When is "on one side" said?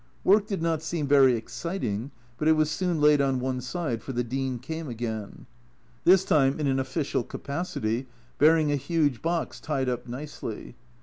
3.21-4.01